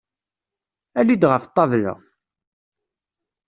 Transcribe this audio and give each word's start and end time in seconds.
Ali-d 0.99 1.23
ɣef 1.31 1.43
ṭṭabla! 1.49 1.93